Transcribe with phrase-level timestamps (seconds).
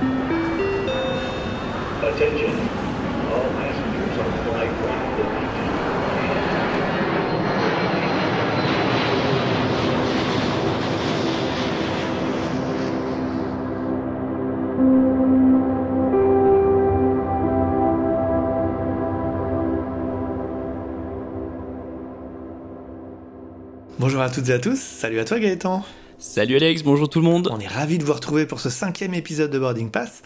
[0.00, 0.16] Attention,
[3.28, 5.10] all passengers on flight 1
[23.98, 25.84] Bonjour à toutes et à tous, salut à toi Gaëtan
[26.20, 27.48] Salut Alex, bonjour tout le monde.
[27.50, 30.20] On est ravis de vous retrouver pour ce cinquième épisode de Boarding Pass.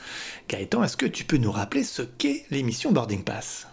[0.48, 3.68] Gaëtan, est-ce que tu peux nous rappeler ce qu'est l'émission Boarding Pass?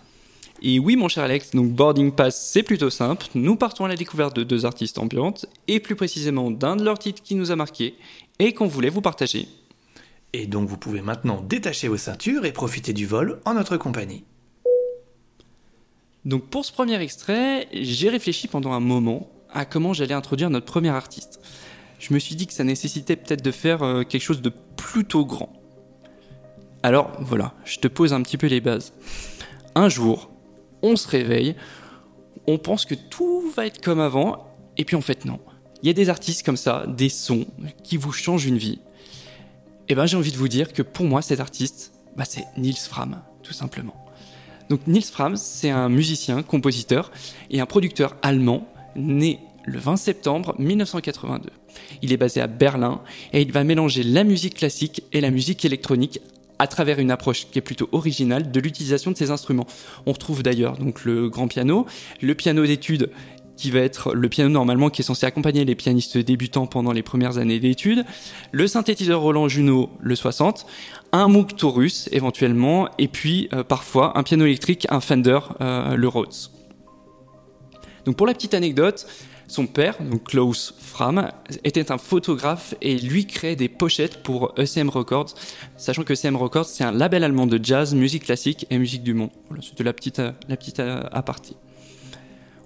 [0.62, 3.96] Et oui mon cher Alex, donc Boarding Pass c'est plutôt simple, nous partons à la
[3.96, 7.56] découverte de deux artistes ambiantes, et plus précisément d'un de leurs titres qui nous a
[7.56, 7.96] marqué
[8.38, 9.48] et qu'on voulait vous partager.
[10.34, 14.26] Et donc vous pouvez maintenant détacher vos ceintures et profiter du vol en notre compagnie.
[16.26, 20.68] Donc pour ce premier extrait, j'ai réfléchi pendant un moment à comment j'allais introduire notre
[20.68, 21.40] premier artiste.
[22.02, 25.24] Je me suis dit que ça nécessitait peut-être de faire euh, quelque chose de plutôt
[25.24, 25.54] grand.
[26.82, 28.92] Alors voilà, je te pose un petit peu les bases.
[29.76, 30.32] Un jour,
[30.82, 31.56] on se réveille,
[32.48, 35.40] on pense que tout va être comme avant, et puis en fait non.
[35.84, 37.46] Il y a des artistes comme ça, des sons
[37.84, 38.80] qui vous changent une vie.
[39.88, 42.78] Et ben j'ai envie de vous dire que pour moi cet artiste, bah, c'est Nils
[42.78, 43.96] Fram, tout simplement.
[44.70, 47.12] Donc Nils Fram, c'est un musicien, compositeur
[47.52, 51.50] et un producteur allemand né le 20 septembre 1982.
[52.02, 53.02] Il est basé à Berlin
[53.34, 56.20] et il va mélanger la musique classique et la musique électronique
[56.60, 59.66] à travers une approche qui est plutôt originale de l'utilisation de ces instruments.
[60.06, 61.88] On retrouve d'ailleurs donc le grand piano,
[62.22, 63.10] le piano d'études
[63.62, 67.04] qui va être le piano normalement qui est censé accompagner les pianistes débutants pendant les
[67.04, 68.06] premières années d'études,
[68.52, 70.66] le synthétiseur Roland Juno le 60,
[71.12, 76.08] un Moog Taurus éventuellement, et puis euh, parfois un piano électrique, un Fender, euh, le
[76.08, 76.50] Rhodes.
[78.06, 79.06] Donc pour la petite anecdote,
[79.48, 81.32] son père, Klaus Fram,
[81.64, 85.36] était un photographe et lui créait des pochettes pour ECM Records,
[85.78, 89.14] sachant que ECM Records c'est un label allemand de jazz, musique classique et musique du
[89.14, 89.32] monde.
[89.50, 91.56] Voilà, c'était la petite, la petite euh, aparté.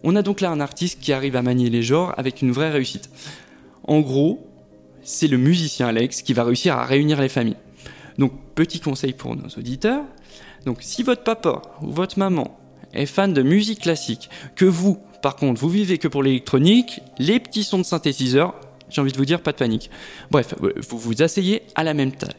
[0.03, 2.69] On a donc là un artiste qui arrive à manier les genres avec une vraie
[2.69, 3.09] réussite.
[3.83, 4.47] En gros,
[5.01, 7.57] c'est le musicien Alex qui va réussir à réunir les familles.
[8.17, 10.03] Donc petit conseil pour nos auditeurs.
[10.65, 12.59] Donc si votre papa ou votre maman
[12.93, 17.39] est fan de musique classique, que vous, par contre, vous vivez que pour l'électronique, les
[17.39, 18.53] petits sons de synthétiseur,
[18.89, 19.89] j'ai envie de vous dire pas de panique.
[20.29, 20.53] Bref,
[20.87, 22.35] vous vous asseyez à la même taille.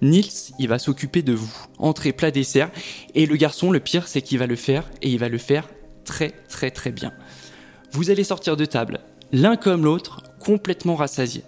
[0.00, 2.70] Nils, il va s'occuper de vous, entrée, plat, dessert,
[3.14, 5.68] et le garçon, le pire, c'est qu'il va le faire, et il va le faire
[6.06, 7.12] très très très bien.
[7.90, 9.00] Vous allez sortir de table,
[9.30, 11.44] l'un comme l'autre, complètement rassasiés.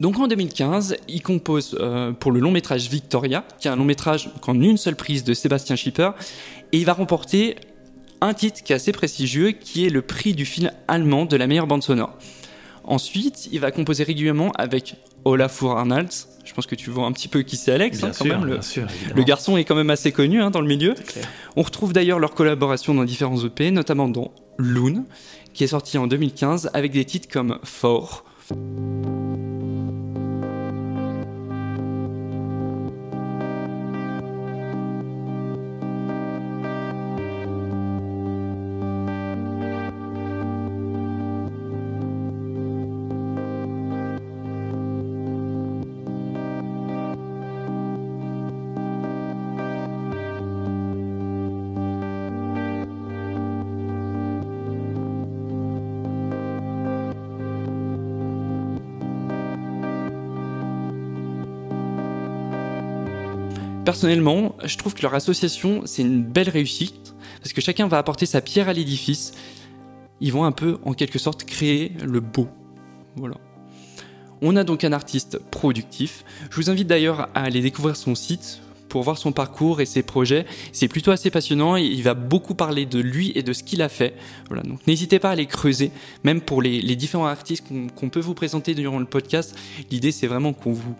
[0.00, 3.84] Donc en 2015, il compose euh, pour le long métrage Victoria, qui est un long
[3.84, 6.12] métrage en une seule prise de Sébastien Schipper,
[6.72, 7.56] et il va remporter
[8.20, 11.46] un titre qui est assez prestigieux, qui est le prix du film allemand de la
[11.46, 12.16] meilleure bande sonore.
[12.84, 14.94] Ensuite, il va composer régulièrement avec
[15.24, 16.28] Olafur Arnalds.
[16.44, 18.38] Je pense que tu vois un petit peu qui c'est Alex, Bien hein, quand sûr,
[18.38, 18.44] même.
[18.46, 20.94] Le, bien sûr, le garçon est quand même assez connu hein, dans le milieu.
[21.56, 25.04] On retrouve d'ailleurs leur collaboration dans différents EP, notamment dans Loon,
[25.52, 28.24] qui est sorti en 2015 avec des titres comme Fort.
[63.86, 68.26] Personnellement, je trouve que leur association, c'est une belle réussite, parce que chacun va apporter
[68.26, 69.30] sa pierre à l'édifice.
[70.20, 72.48] Ils vont un peu, en quelque sorte, créer le beau.
[73.14, 73.36] Voilà.
[74.42, 76.24] On a donc un artiste productif.
[76.50, 80.02] Je vous invite d'ailleurs à aller découvrir son site pour voir son parcours et ses
[80.02, 80.46] projets.
[80.72, 83.82] C'est plutôt assez passionnant et il va beaucoup parler de lui et de ce qu'il
[83.82, 84.16] a fait.
[84.48, 85.92] Voilà, donc n'hésitez pas à aller creuser,
[86.24, 87.64] même pour les, les différents artistes
[87.94, 89.56] qu'on peut vous présenter durant le podcast.
[89.92, 90.96] L'idée, c'est vraiment qu'on vous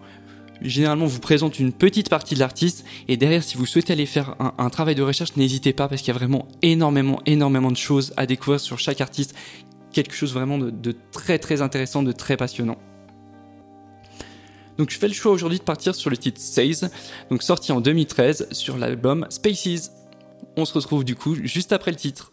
[0.62, 2.84] généralement vous présente une petite partie de l'artiste.
[3.09, 6.13] Et derrière si vous souhaitez aller faire un, travail de recherche n'hésitez pas parce qu'il
[6.13, 9.34] y a vraiment énormément énormément de choses à découvrir sur chaque artiste.
[9.92, 12.78] Quelque chose vraiment de, de très très intéressant de très passionnant.
[14.78, 16.89] Donc je fais le choix aujourd'hui de partir sur le titre Says
[17.31, 19.92] donc sorti en 2013 sur l'album Spaces.
[20.57, 22.33] On se retrouve du coup juste après le titre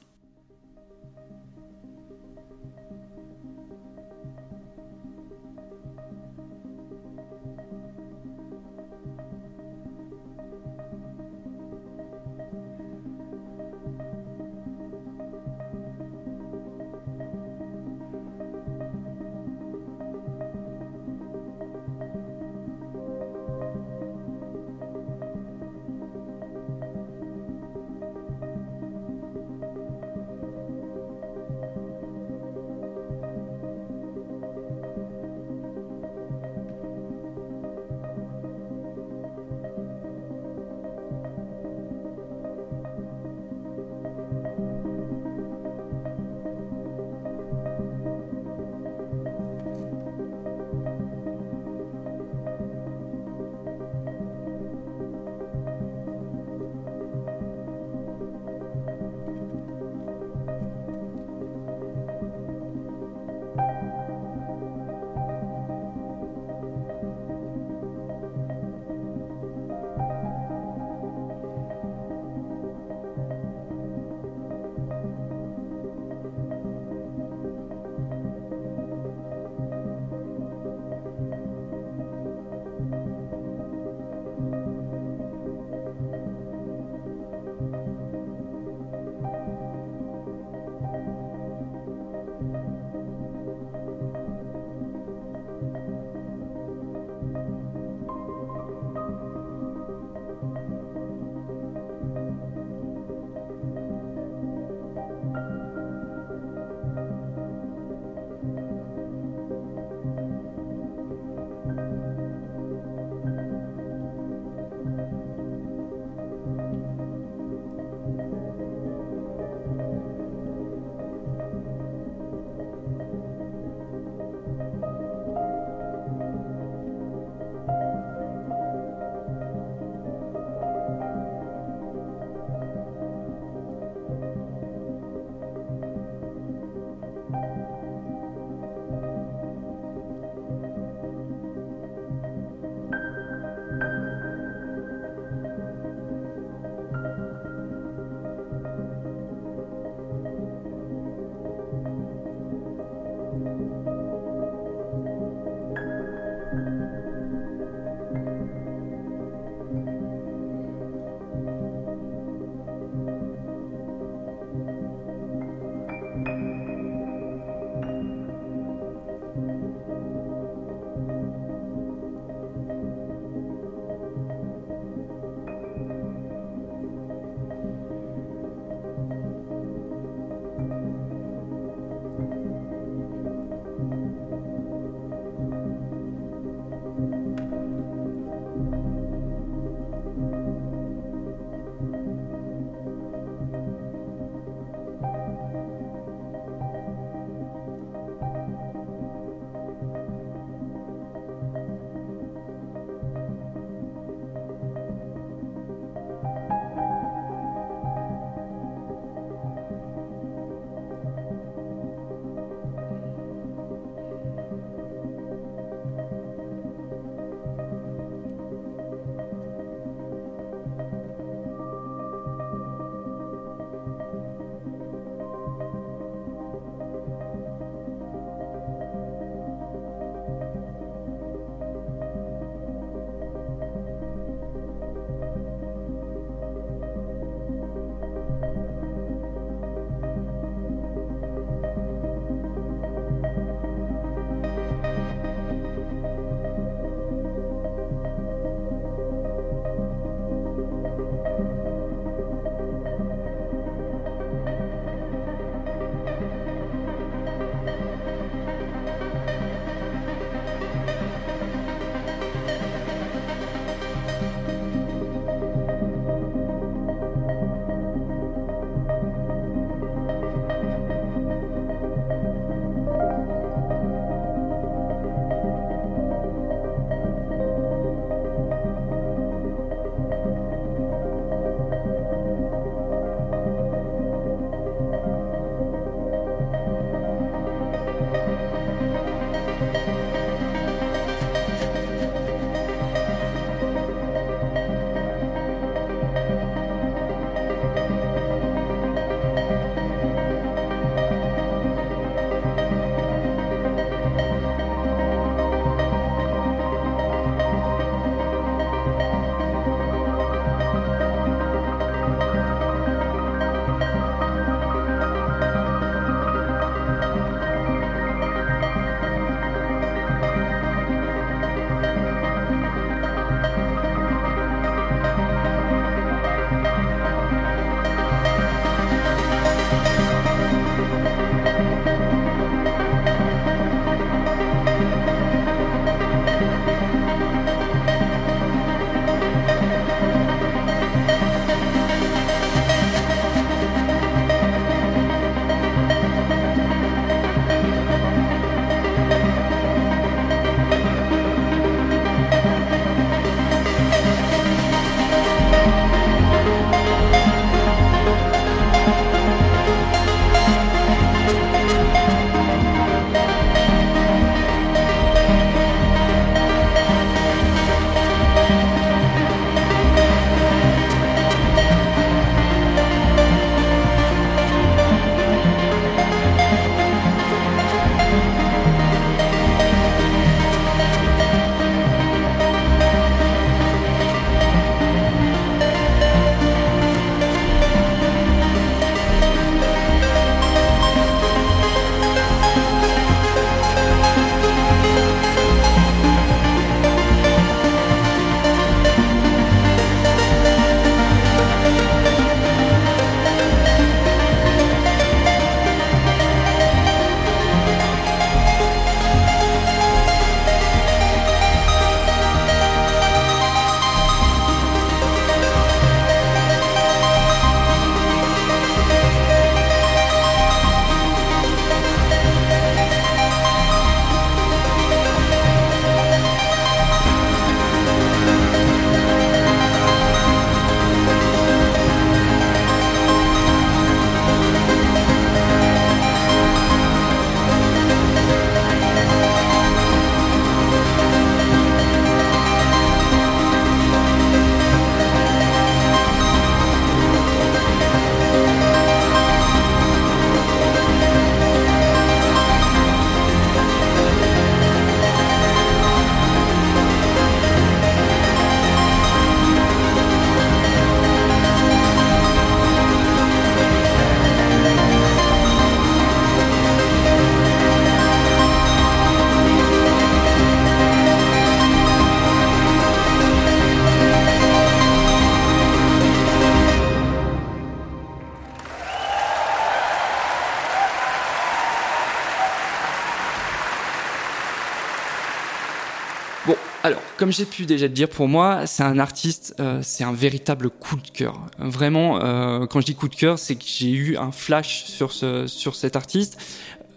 [487.24, 490.70] comme j'ai pu déjà le dire, pour moi, c'est un artiste, euh, c'est un véritable
[490.70, 491.39] coup de cœur.
[491.58, 495.13] Vraiment, euh, quand je dis coup de cœur, c'est que j'ai eu un flash sur,
[495.13, 496.38] ce, sur cet artiste.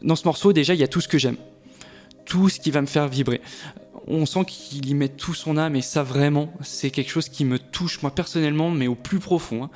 [0.03, 1.37] Dans ce morceau, déjà, il y a tout ce que j'aime.
[2.25, 3.41] Tout ce qui va me faire vibrer.
[4.09, 7.45] On sent qu'il y met tout son âme et ça, vraiment, c'est quelque chose qui
[7.45, 9.63] me touche, moi, personnellement, mais au plus profond.
[9.63, 9.71] hein.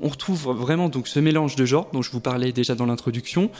[0.00, 3.50] On retrouve vraiment donc ce mélange de genres dont je vous parlais déjà dans l'introduction.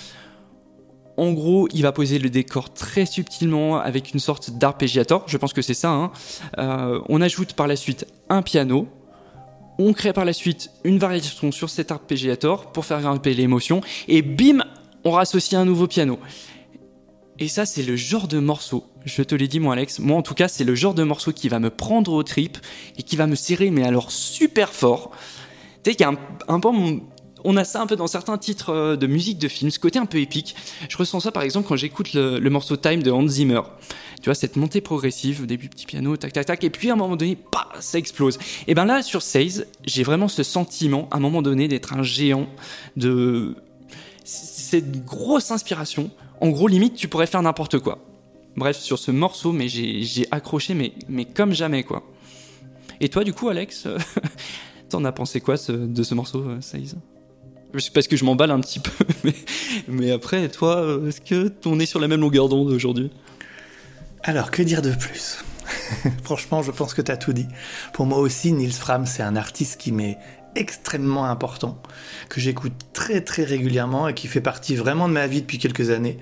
[1.20, 5.24] En gros, il va poser le décor très subtilement avec une sorte d'arpégiator.
[5.26, 5.90] Je pense que c'est ça.
[5.90, 6.12] hein.
[6.56, 8.88] Euh, on ajoute par la suite un piano.
[9.78, 13.82] On crée par la suite une variation sur cet arpégiator pour faire grimper l'émotion.
[14.08, 14.64] Et bim,
[15.04, 16.18] on rassocie un nouveau piano.
[17.38, 18.86] Et ça, c'est le genre de morceau.
[19.04, 19.98] Je te l'ai dit, moi, Alex.
[19.98, 22.58] Moi, en tout cas, c'est le genre de morceau qui va me prendre aux tripes
[22.96, 25.10] et qui va me serrer, mais alors super fort.
[25.82, 26.18] Tu sais qu'il y a un,
[26.54, 26.60] un
[27.44, 29.98] on a ça un peu dans certains titres euh, de musique de film, ce côté
[29.98, 30.54] un peu épique.
[30.88, 33.60] Je ressens ça par exemple quand j'écoute le, morceau Time de Hans Zimmer.
[34.20, 36.92] Tu vois, cette montée progressive, au début petit piano, tac tac tac, et puis à
[36.92, 38.38] un moment donné, bah, ça explose.
[38.66, 42.02] Et ben là, sur Seize, j'ai vraiment ce sentiment, à un moment donné, d'être un
[42.02, 42.46] géant,
[42.96, 43.56] de.
[44.24, 46.10] C'est une grosse inspiration.
[46.40, 47.98] En gros, limite, tu pourrais faire n'importe quoi.
[48.56, 52.02] Bref, sur ce morceau, mais j'ai accroché, mais, mais comme jamais, quoi.
[53.00, 53.88] Et toi, du coup, Alex,
[54.90, 56.78] t'en as pensé quoi de ce morceau, euh, c'est
[57.72, 59.34] parce que je m'emballe un petit peu, mais,
[59.88, 63.10] mais après, toi, est-ce que on est sur la même longueur d'onde aujourd'hui?
[64.22, 65.44] Alors, que dire de plus?
[66.24, 67.46] Franchement, je pense que tu as tout dit.
[67.92, 70.18] Pour moi aussi, Nils Fram, c'est un artiste qui m'est
[70.56, 71.80] extrêmement important,
[72.28, 75.90] que j'écoute très très régulièrement et qui fait partie vraiment de ma vie depuis quelques
[75.90, 76.18] années.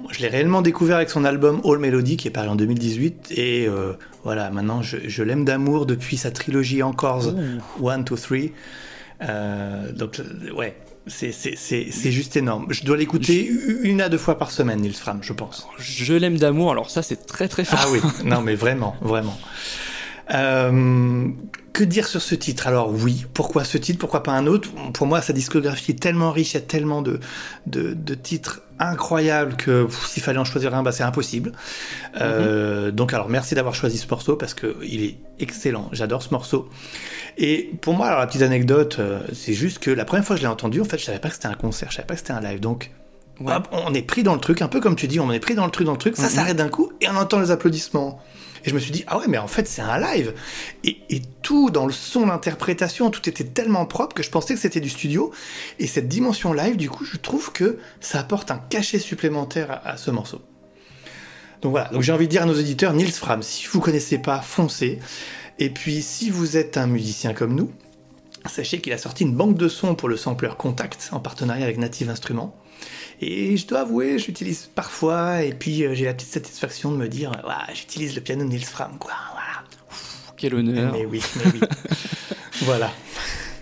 [0.00, 3.32] Moi, je l'ai réellement découvert avec son album All Melody qui est paru en 2018
[3.32, 3.92] et euh,
[4.24, 7.28] voilà, maintenant je, je l'aime d'amour depuis sa trilogie Encore
[7.84, 8.38] 1, 2, 3.
[9.22, 12.66] Euh, donc euh, ouais, c'est- c'est c'est- c'est juste énorme.
[12.70, 13.50] Je dois l'écouter
[13.82, 15.66] une à deux fois par semaine, Nils Fram, je pense.
[15.78, 17.80] Je l'aime d'amour, alors ça, c'est très très fort.
[17.82, 19.36] Ah oui, non mais vraiment, vraiment.
[20.34, 21.28] Euh,
[21.72, 22.66] que dire sur ce titre?
[22.66, 23.98] Alors oui, pourquoi ce titre?
[23.98, 24.70] Pourquoi pas un autre?
[24.94, 27.20] Pour moi, sa discographie est tellement riche, il y a tellement de,
[27.66, 31.52] de, de titres incroyables que s'il fallait en choisir un, bah, c'est impossible.
[32.20, 35.88] Euh, donc alors merci d'avoir choisi ce morceau parce que il est excellent.
[35.92, 36.68] J'adore ce morceau.
[37.38, 40.40] Et pour moi, alors la petite anecdote, euh, c'est juste que la première fois que
[40.42, 42.14] je l'ai entendu, en fait, je savais pas que c'était un concert, je savais pas
[42.14, 42.60] que c'était un live.
[42.60, 42.90] Donc
[43.40, 43.52] Ouais.
[43.70, 45.64] on est pris dans le truc, un peu comme tu dis, on est pris dans
[45.64, 46.28] le truc, dans le truc, ça Mhm.
[46.28, 48.20] s'arrête d'un coup et on entend les applaudissements.
[48.64, 50.34] Et je me suis dit, ah ouais, mais en fait, c'est un live.
[50.84, 54.80] Et, tout dans le son, l'interprétation, tout était tellement propre que je pensais que c'était
[54.80, 55.32] du studio.
[55.78, 59.90] Et cette dimension live, du coup, je trouve que ça apporte un cachet supplémentaire à,
[59.90, 60.42] à ce morceau.
[61.62, 64.18] Donc voilà, donc j'ai envie de dire à nos auditeurs, Nils Fram, si vous connaissez
[64.18, 64.98] pas, foncez.
[65.58, 67.72] Et puis, si vous êtes un musicien comme nous,
[68.46, 71.78] sachez qu'il a sorti une banque de sons pour le sampler Contact en partenariat avec
[71.78, 72.54] Native Instruments.
[73.20, 77.08] Et je dois avouer, j'utilise parfois, et puis euh, j'ai la petite satisfaction de me
[77.08, 79.12] dire, euh, Ouah, j'utilise le piano de Nils Fram, quoi.
[79.32, 79.64] Voilà.
[80.36, 80.92] Quel honneur.
[80.92, 81.60] Mais oui, mais oui.
[82.62, 82.92] voilà.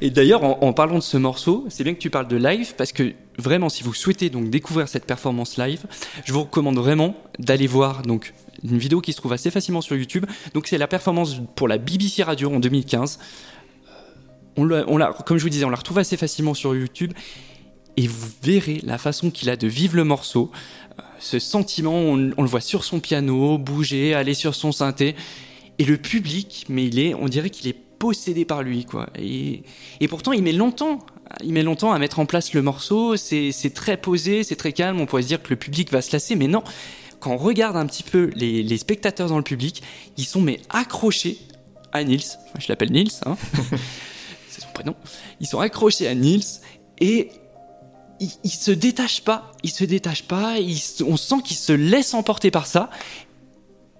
[0.02, 2.74] Et d'ailleurs, en, en parlant de ce morceau, c'est bien que tu parles de live
[2.76, 5.84] parce que vraiment, si vous souhaitez donc découvrir cette performance live,
[6.26, 9.96] je vous recommande vraiment d'aller voir donc une vidéo qui se trouve assez facilement sur
[9.96, 10.26] YouTube.
[10.52, 13.18] Donc c'est la performance pour la BBC Radio en 2015.
[14.58, 17.12] On l'a, on l'a- comme je vous disais, on la retrouve assez facilement sur YouTube
[17.96, 20.50] et vous verrez la façon qu'il a de vivre le morceau,
[20.98, 25.14] Euh, ce sentiment, on, on le voit sur son piano, bouger, aller sur son synthé,
[25.78, 29.08] et le public, mais il est, on dirait qu'il est possédé par lui, quoi.
[29.18, 29.62] Et,
[30.00, 31.04] et pourtant, il met longtemps,
[31.42, 33.16] il met longtemps à mettre en place le morceau.
[33.16, 35.00] C'est, c'est très posé, c'est très calme.
[35.00, 36.62] On pourrait se dire que le public va se lasser, mais non.
[37.20, 39.82] Quand on regarde un petit peu les, les spectateurs dans le public,
[40.16, 41.38] ils sont mais accrochés
[41.92, 42.22] à Nils.
[42.48, 43.36] Enfin, je l'appelle Nils, hein.
[44.48, 44.94] c'est son prénom.
[45.40, 46.60] Ils sont accrochés à Nils
[47.00, 47.30] et
[48.20, 52.14] il, il se détache pas, il se détache pas, il on sent qu'il se laisse
[52.14, 52.90] emporter par ça.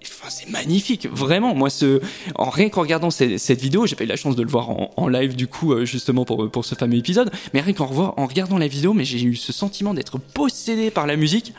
[0.03, 1.53] Enfin, c'est magnifique, vraiment.
[1.53, 1.99] Moi, ce,
[2.35, 4.69] en rien qu'en regardant cette, cette vidéo, j'ai pas eu la chance de le voir
[4.69, 7.31] en, en live du coup, euh, justement pour, pour ce fameux épisode.
[7.53, 11.07] Mais rien qu'en en regardant la vidéo, mais j'ai eu ce sentiment d'être possédé par
[11.07, 11.53] la musique.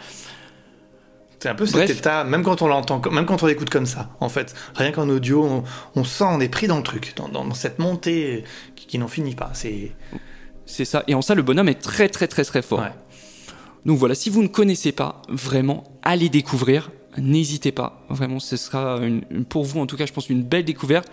[1.41, 1.91] C'est un peu cet Bref.
[1.91, 4.55] état, même quand on l'entend, même quand on l'écoute comme ça, en fait.
[4.75, 8.45] Rien qu'en audio, on, on sent, on est pris dans le truc, dans cette montée
[8.75, 9.51] qui, qui n'en finit pas.
[9.53, 9.93] C'est.
[10.71, 11.03] C'est ça.
[11.09, 12.81] Et en ça, le bonhomme est très, très, très, très fort.
[12.81, 12.93] Ouais.
[13.87, 16.91] Donc voilà, si vous ne connaissez pas, vraiment, allez découvrir.
[17.17, 18.05] N'hésitez pas.
[18.11, 21.09] Vraiment, ce sera une- une- pour vous, en tout cas, je pense, une belle découverte.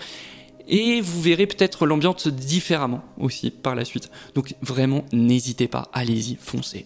[0.67, 4.09] Et vous verrez peut-être l'ambiance différemment aussi par la suite.
[4.33, 5.89] Donc vraiment, n'hésitez pas.
[5.93, 6.85] Allez-y, foncez.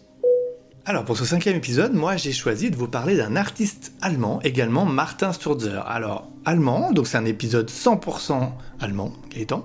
[0.86, 4.86] Alors pour ce cinquième épisode, moi j'ai choisi de vous parler d'un artiste allemand, également
[4.86, 5.84] Martin Sturzer.
[5.88, 9.64] Alors allemand, donc c'est un épisode 100% allemand, Gaëtan.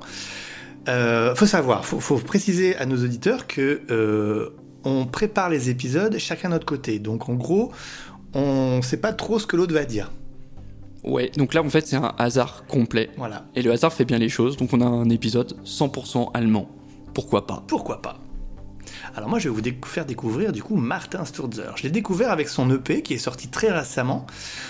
[0.88, 4.50] Euh, faut savoir, faut, faut préciser à nos auditeurs que euh,
[4.84, 6.98] on prépare les épisodes chacun de notre côté.
[6.98, 7.72] Donc en gros,
[8.34, 10.12] on sait pas trop ce que l'autre va dire.
[11.02, 13.10] Ouais, donc là en fait c'est un hasard complet.
[13.16, 13.44] Voilà.
[13.54, 16.68] Et le hasard fait bien les choses, donc on a un épisode 100% allemand.
[17.12, 17.62] Pourquoi pas?
[17.66, 18.18] Pourquoi pas?
[19.16, 21.76] Alors moi je vais vous faire découvrir du coup Martin Sturzer.
[21.76, 24.26] Je l'ai découvert avec son EP qui est sorti très récemment,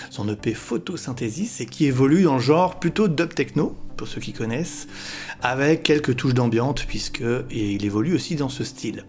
[0.09, 4.33] son EP Photosynthesis et qui évolue dans le genre plutôt dub techno, pour ceux qui
[4.33, 4.87] connaissent,
[5.41, 9.05] avec quelques touches d'ambiance puisque il évolue aussi dans ce style.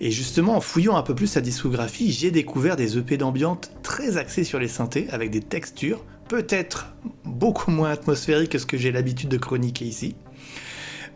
[0.00, 4.16] Et justement en fouillant un peu plus sa discographie, j'ai découvert des EP d'ambiance très
[4.16, 8.90] axés sur les synthés avec des textures peut-être beaucoup moins atmosphériques que ce que j'ai
[8.90, 10.16] l'habitude de chroniquer ici.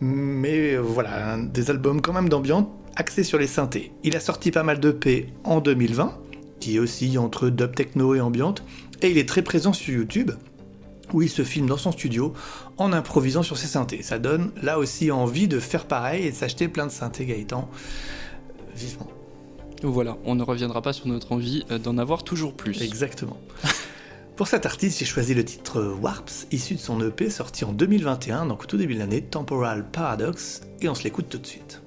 [0.01, 2.67] Mais voilà, des albums quand même d'ambiance
[2.97, 3.93] axés sur les synthés.
[4.03, 6.19] Il a sorti pas mal d'EP en 2020,
[6.61, 8.63] qui est aussi entre dub techno et ambiante,
[9.03, 10.33] et il est très présent sur YouTube,
[11.13, 12.33] où il se filme dans son studio
[12.79, 14.03] en improvisant sur ses synthés.
[14.03, 17.71] Ça donne là aussi envie de faire pareil et de s'acheter plein de synthés Gaëtan.
[18.75, 19.09] Vivement.
[19.83, 22.83] Voilà, on ne reviendra pas sur notre envie euh, d'en avoir toujours plus.
[22.83, 23.39] Exactement.
[24.37, 28.47] Pour cet artiste, j'ai choisi le titre Warps, issu de son EP sorti en 2021,
[28.47, 31.81] donc au tout début de l'année, Temporal Paradox, et on se l'écoute tout de suite.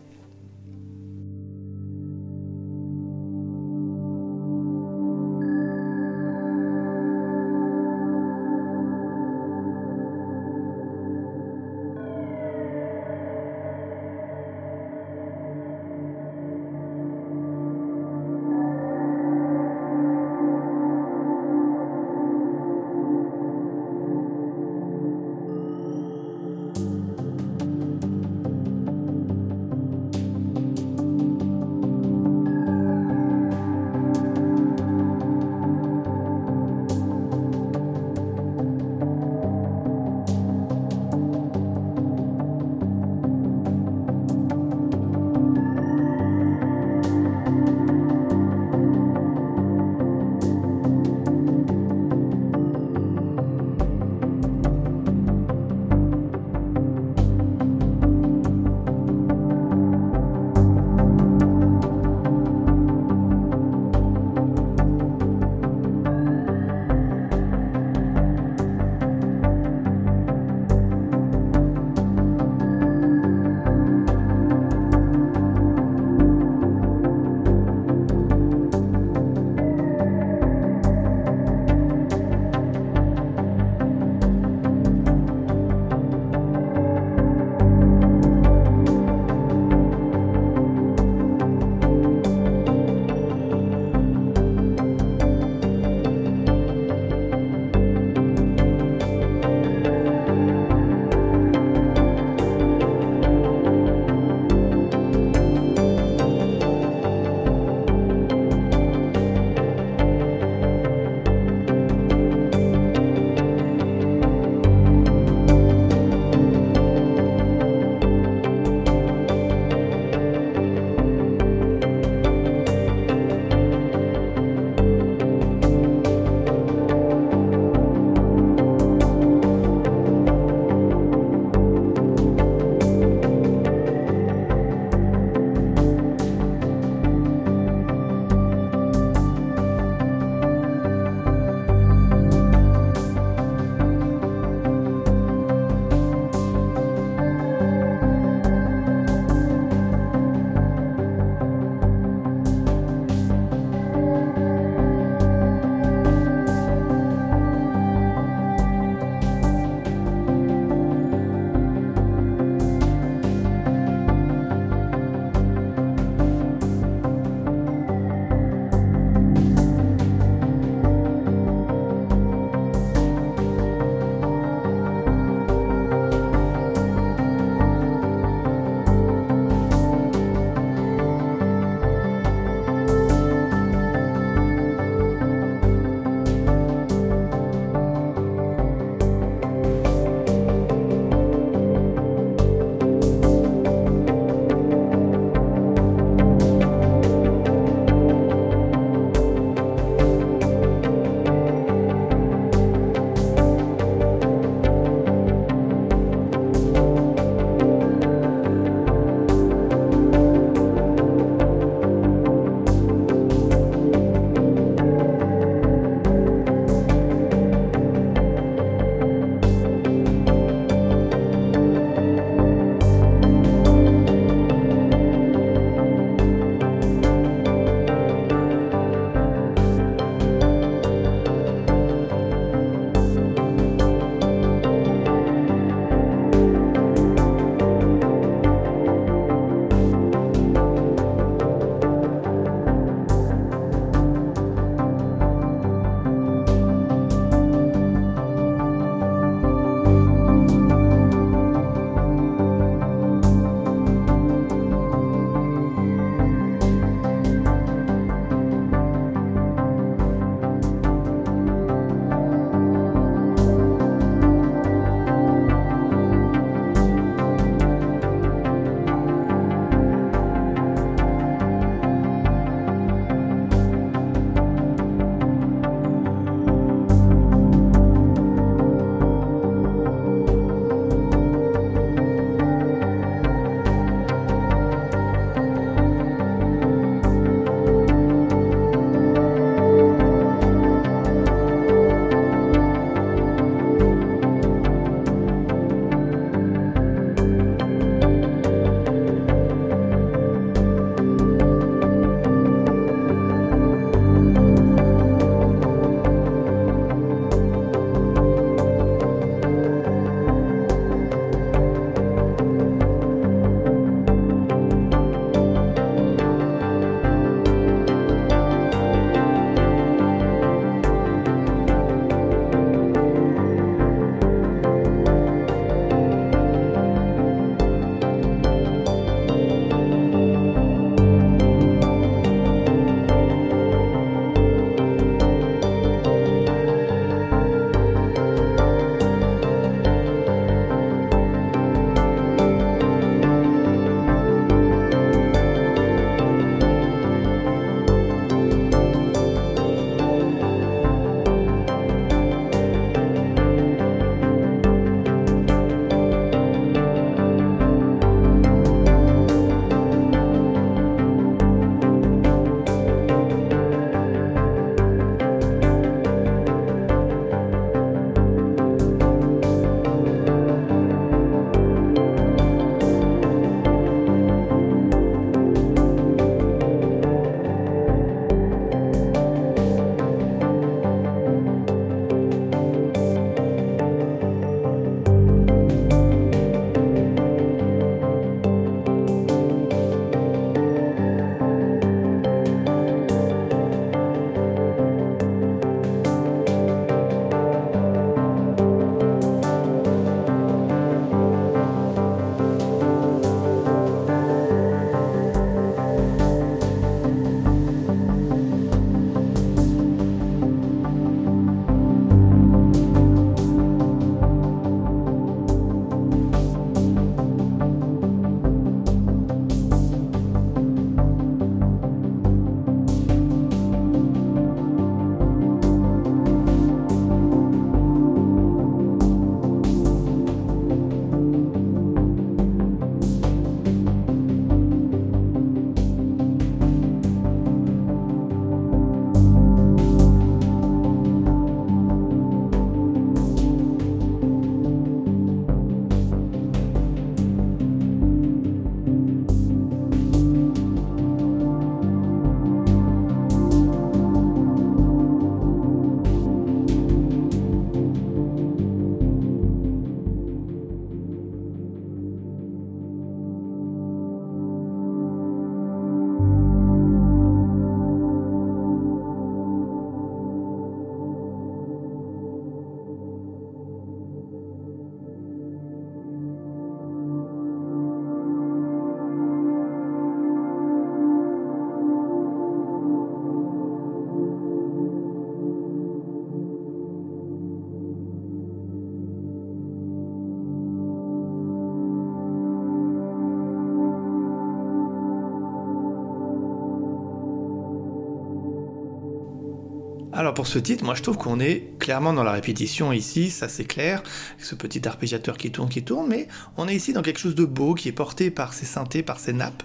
[500.19, 503.47] Alors pour ce titre, moi je trouve qu'on est clairement dans la répétition ici, ça
[503.47, 504.03] c'est clair,
[504.33, 506.27] avec ce petit arpégiateur qui tourne, qui tourne, mais
[506.57, 509.17] on est ici dans quelque chose de beau qui est porté par ces synthés, par
[509.17, 509.63] ces nappes.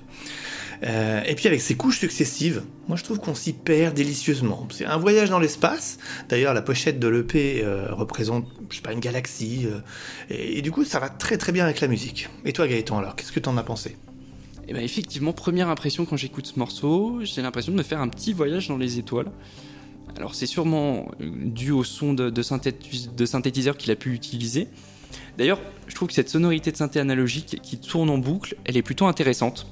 [0.85, 4.69] Euh, et puis avec ces couches successives, moi je trouve qu'on s'y perd délicieusement.
[4.71, 5.99] C'est un voyage dans l'espace.
[6.29, 9.67] D'ailleurs, la pochette de l'EP euh, représente, je sais pas, une galaxie.
[9.67, 9.81] euh,
[10.31, 12.29] et, du coup, ça va très très bien avec la musique.
[12.45, 13.97] Et toi, Gaëtan, alors, qu'est-ce que t'en as pensé?
[14.69, 18.09] Et ben effectivement, première impression quand j'écoute ce morceau, j'ai l'impression de me faire un
[18.09, 19.33] petit voyage dans les étoiles.
[20.17, 24.13] Alors c'est sûrement euh, dû au son de, de, synthétis- de synthétiseur qu'il a pu
[24.15, 24.69] utiliser.
[25.39, 28.83] D'ailleurs, je trouve que cette sonorité de synthé analogique qui tourne en boucle, elle est
[28.83, 29.67] plutôt intéressante.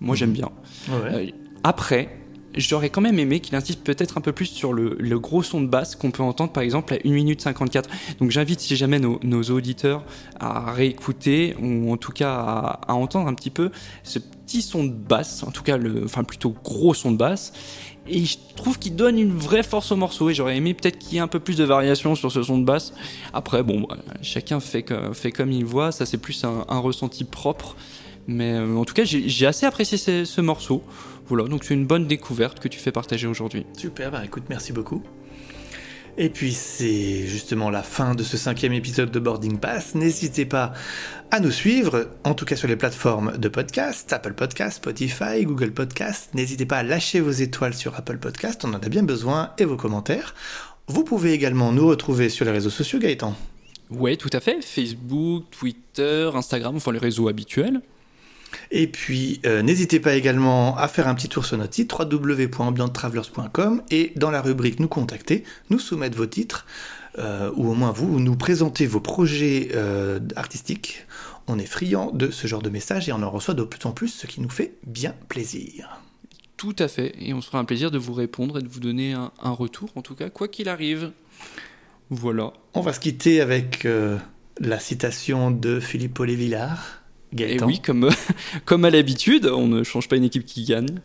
[0.00, 0.50] Moi j'aime bien.
[0.90, 1.26] Euh,
[1.62, 2.18] après,
[2.56, 5.60] j'aurais quand même aimé qu'il insiste peut-être un peu plus sur le, le gros son
[5.60, 7.88] de basse qu'on peut entendre par exemple à 1 minute 54.
[8.18, 10.04] Donc j'invite si jamais nos, nos auditeurs
[10.40, 13.70] à réécouter ou en tout cas à, à entendre un petit peu
[14.02, 17.52] ce petit son de basse, en tout cas le, enfin plutôt gros son de basse.
[18.08, 21.14] Et je trouve qu'il donne une vraie force au morceau et j'aurais aimé peut-être qu'il
[21.14, 22.92] y ait un peu plus de variation sur ce son de basse.
[23.32, 27.76] Après, bon, bah, chacun fait, comme il voit, ça c'est plus un, ressenti propre.
[28.26, 30.82] Mais euh, en tout cas, j'ai j'ai assez apprécié ce, ce morceau.
[31.26, 33.64] Voilà, donc c'est une bonne découverte que tu fais partager aujourd'hui.
[33.76, 35.02] Super, bah écoute, merci beaucoup.
[36.18, 39.94] Et puis c'est justement la fin de ce cinquième épisode de Boarding Pass.
[39.94, 40.74] N'hésitez pas
[41.30, 45.72] à nous suivre, en tout cas sur les plateformes de podcast, Apple Podcast, Spotify, Google
[45.72, 46.28] Podcast.
[46.34, 49.64] N'hésitez pas à lâcher vos étoiles sur Apple Podcast, on en a bien besoin, et
[49.64, 50.34] vos commentaires.
[50.86, 53.34] Vous pouvez également nous retrouver sur les réseaux sociaux, Gaëtan.
[53.88, 54.60] Ouais, tout à fait.
[54.60, 57.80] Facebook, Twitter, Instagram, enfin les réseaux habituels.
[58.70, 63.82] Et puis, euh, n'hésitez pas également à faire un petit tour sur notre site www.ambienttravelers.com
[63.90, 66.66] et dans la rubrique Nous contacter, nous soumettre vos titres,
[67.18, 71.06] euh, ou au moins vous, nous présenter vos projets euh, artistiques.
[71.48, 73.92] On est friand de ce genre de messages et on en reçoit de plus en
[73.92, 76.00] plus, ce qui nous fait bien plaisir.
[76.56, 77.14] Tout à fait.
[77.18, 79.50] Et on se fera un plaisir de vous répondre et de vous donner un, un
[79.50, 81.10] retour, en tout cas, quoi qu'il arrive.
[82.10, 82.52] Voilà.
[82.74, 83.86] On va se quitter avec
[84.60, 86.18] la citation de Philippe
[87.38, 88.10] Et oui, comme,
[88.64, 91.00] comme à l'habitude, on ne change pas une équipe qui gagne.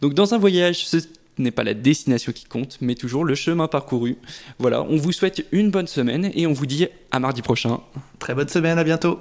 [0.00, 0.98] Donc dans un voyage, ce
[1.38, 4.18] n'est pas la destination qui compte, mais toujours le chemin parcouru.
[4.58, 7.80] Voilà, on vous souhaite une bonne semaine et on vous dit à mardi prochain.
[8.18, 9.20] Très bonne semaine, à bientôt.